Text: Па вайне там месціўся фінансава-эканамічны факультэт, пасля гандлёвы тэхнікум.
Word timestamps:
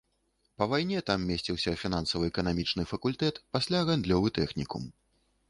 Па 0.59 0.67
вайне 0.69 1.01
там 1.09 1.27
месціўся 1.31 1.73
фінансава-эканамічны 1.81 2.87
факультэт, 2.93 3.35
пасля 3.59 3.85
гандлёвы 3.93 4.35
тэхнікум. 4.41 4.91